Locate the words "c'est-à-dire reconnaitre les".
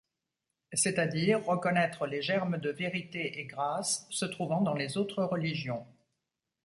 0.73-2.23